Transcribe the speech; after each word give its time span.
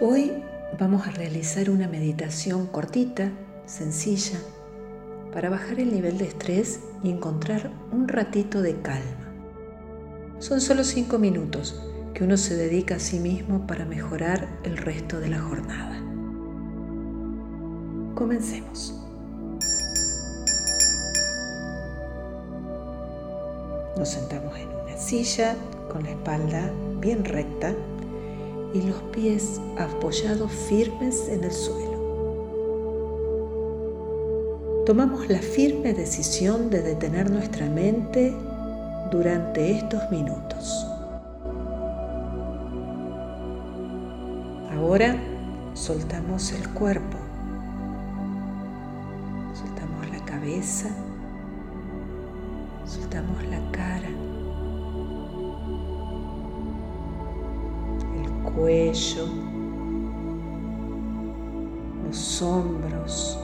Hoy 0.00 0.44
vamos 0.78 1.08
a 1.08 1.10
realizar 1.10 1.70
una 1.70 1.88
meditación 1.88 2.68
cortita, 2.68 3.32
sencilla, 3.66 4.38
para 5.32 5.50
bajar 5.50 5.80
el 5.80 5.92
nivel 5.92 6.18
de 6.18 6.26
estrés 6.26 6.78
y 7.02 7.10
encontrar 7.10 7.72
un 7.90 8.06
ratito 8.06 8.62
de 8.62 8.80
calma. 8.80 9.32
Son 10.38 10.60
solo 10.60 10.84
cinco 10.84 11.18
minutos 11.18 11.82
que 12.14 12.22
uno 12.22 12.36
se 12.36 12.54
dedica 12.54 12.94
a 12.94 13.00
sí 13.00 13.18
mismo 13.18 13.66
para 13.66 13.86
mejorar 13.86 14.48
el 14.62 14.76
resto 14.76 15.18
de 15.18 15.30
la 15.30 15.40
jornada. 15.40 16.00
Comencemos. 18.14 18.94
Nos 23.96 24.08
sentamos 24.08 24.56
en 24.56 24.68
una 24.68 24.96
silla 24.96 25.56
con 25.90 26.04
la 26.04 26.10
espalda 26.10 26.70
bien 27.00 27.24
recta 27.24 27.74
y 28.74 28.82
los 28.82 29.00
pies 29.12 29.60
apoyados 29.78 30.50
firmes 30.52 31.28
en 31.28 31.44
el 31.44 31.52
suelo. 31.52 31.98
Tomamos 34.84 35.28
la 35.28 35.38
firme 35.38 35.92
decisión 35.92 36.70
de 36.70 36.82
detener 36.82 37.30
nuestra 37.30 37.66
mente 37.66 38.34
durante 39.10 39.72
estos 39.72 40.10
minutos. 40.10 40.86
Ahora 44.74 45.16
soltamos 45.74 46.52
el 46.52 46.68
cuerpo, 46.70 47.18
soltamos 49.52 50.10
la 50.10 50.24
cabeza, 50.24 50.88
soltamos 52.86 53.42
la 53.44 53.70
cara, 53.72 53.97
cuello, 58.58 59.26
los 62.04 62.42
hombros, 62.42 63.38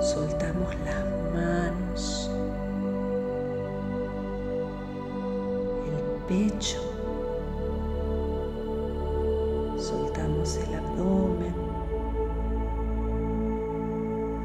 soltamos 0.00 0.74
las 0.84 1.04
manos, 1.32 2.30
el 5.86 6.26
pecho, 6.28 6.80
soltamos 9.78 10.56
el 10.58 10.74
abdomen, 10.74 11.54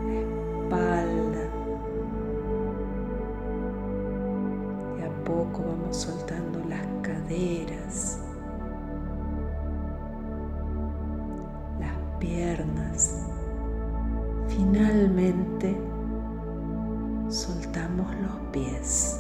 la 0.08 0.19
espalda. 0.22 1.50
De 4.95 5.03
a 5.03 5.23
poco 5.25 5.63
vamos 5.67 5.97
soltando 5.97 6.59
las 6.69 6.86
las 11.80 11.98
piernas. 12.20 13.26
Finalmente 14.48 15.76
soltamos 17.30 18.08
los 18.16 18.40
pies. 18.52 19.20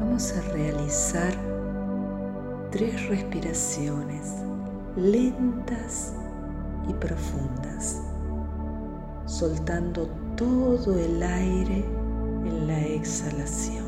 Vamos 0.00 0.34
a 0.36 0.40
realizar 0.52 1.32
tres 2.70 3.08
respiraciones 3.08 4.34
lentas 4.96 6.14
y 6.88 6.92
profundas, 6.94 8.02
soltando 9.26 10.08
todo 10.36 10.98
el 10.98 11.22
aire 11.22 11.95
la 12.46 12.80
exhalación. 12.80 13.85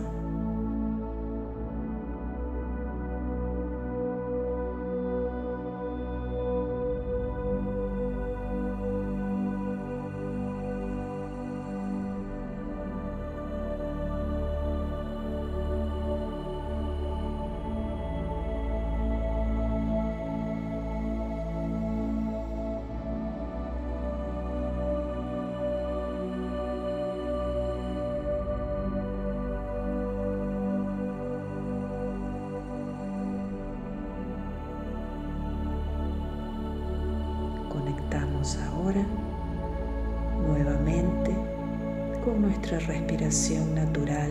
Ahora 38.39 39.05
nuevamente 40.47 41.35
con 42.25 42.41
nuestra 42.43 42.79
respiración 42.79 43.75
natural. 43.75 44.31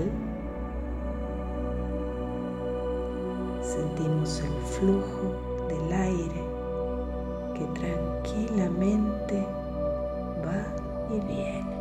Sentimos 3.62 4.40
el 4.40 4.62
flujo 4.78 5.68
del 5.68 5.92
aire 5.92 6.42
que 7.54 7.66
tranquilamente 7.80 9.46
va 10.46 10.64
y 11.14 11.20
viene. 11.28 11.78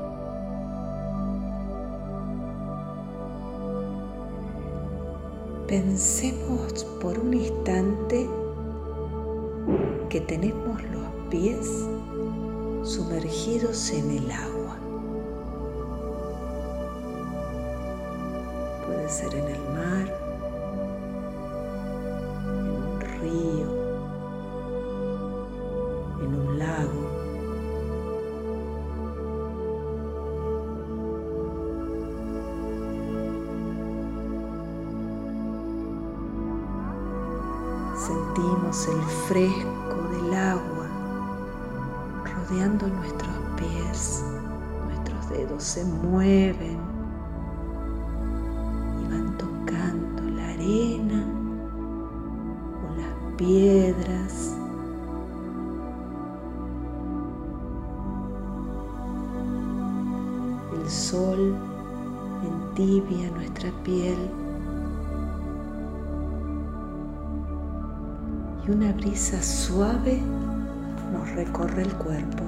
Pensemos 5.68 6.84
por 7.00 7.16
un 7.20 7.34
instante 7.34 8.28
que 10.08 10.20
tenemos 10.22 10.82
los 10.82 11.06
pies 11.30 11.86
sumergidos 12.86 13.90
en 13.90 14.10
el 14.12 14.30
agua. 14.30 14.76
Puede 18.86 19.08
ser 19.08 19.34
en 19.34 19.44
el 19.44 19.60
mar, 19.70 20.06
en 22.46 22.70
un 22.70 23.00
río, 23.00 23.70
en 26.22 26.34
un 26.34 26.58
lago. 26.60 27.06
Sentimos 37.96 38.86
el 38.86 39.02
fresco 39.26 39.75
rodeando 42.48 42.86
nuestros 42.88 43.34
pies. 43.56 44.24
Nuestros 44.86 45.30
dedos 45.30 45.62
se 45.62 45.84
mueven 45.84 46.78
y 49.02 49.12
van 49.12 49.36
tocando 49.38 50.22
la 50.36 50.48
arena 50.50 51.24
o 52.82 53.00
las 53.00 53.36
piedras. 53.36 54.54
El 60.72 60.90
sol 60.90 61.54
entibia 62.44 63.30
nuestra 63.30 63.70
piel 63.82 64.18
y 68.66 68.70
una 68.70 68.92
brisa 68.92 69.42
suave 69.42 70.22
recorre 71.34 71.82
el 71.82 71.94
cuerpo. 71.94 72.44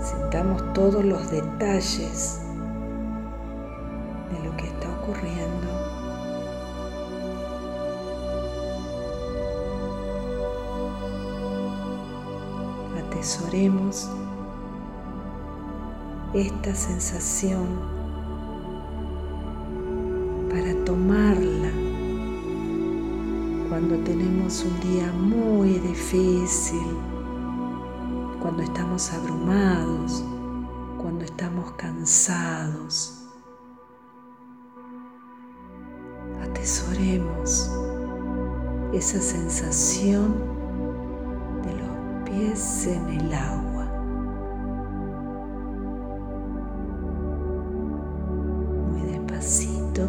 Sintamos 0.00 0.72
todos 0.74 1.04
los 1.04 1.30
detalles 1.30 2.40
de 4.30 4.44
lo 4.44 4.56
que 4.56 4.66
está 4.66 4.88
ocurriendo. 5.00 5.95
Atesoremos 13.16 14.10
esta 16.34 16.74
sensación 16.74 17.66
para 20.50 20.74
tomarla 20.84 21.70
cuando 23.70 23.96
tenemos 24.04 24.64
un 24.64 24.80
día 24.80 25.10
muy 25.12 25.78
difícil, 25.78 26.86
cuando 28.42 28.62
estamos 28.62 29.10
abrumados, 29.14 30.22
cuando 31.00 31.24
estamos 31.24 31.72
cansados, 31.72 33.24
atesoremos 36.42 37.70
esa 38.92 39.20
sensación 39.20 40.55
pies 42.36 42.86
en 42.86 43.08
el 43.08 43.32
agua. 43.32 43.86
Muy 48.90 49.00
despacito, 49.10 50.08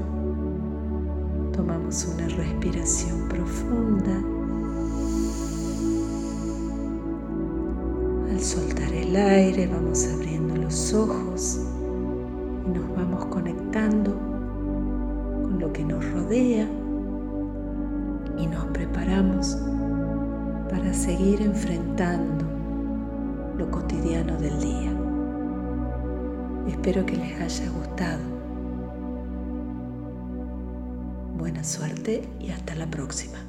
tomamos 1.53 2.05
una 2.13 2.27
respiración 2.27 3.29
profunda. 3.29 4.21
Al 8.29 8.39
soltar 8.41 8.91
el 8.91 9.15
aire 9.15 9.67
vamos 9.67 10.05
abriendo 10.13 10.55
los 10.57 10.93
ojos 10.93 11.61
y 12.65 12.69
nos 12.77 12.95
vamos 12.95 13.25
conectando 13.27 14.11
con 15.43 15.59
lo 15.59 15.71
que 15.71 15.85
nos 15.85 16.03
rodea 16.11 16.67
y 18.37 18.47
nos 18.47 18.65
preparamos 18.65 19.57
para 20.69 20.93
seguir 20.93 21.41
enfrentando 21.41 22.45
lo 23.57 23.69
cotidiano 23.71 24.37
del 24.37 24.59
día. 24.59 24.93
Espero 26.67 27.05
que 27.05 27.15
les 27.15 27.39
haya 27.39 27.69
gustado. 27.71 28.21
Buena 31.37 31.63
suerte 31.63 32.27
y 32.39 32.51
hasta 32.51 32.75
la 32.75 32.87
próxima. 32.87 33.39